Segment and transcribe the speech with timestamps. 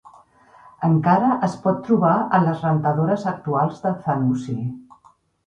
[0.87, 4.59] Encara es pot trobar a les rentadores actuals de Zanussi.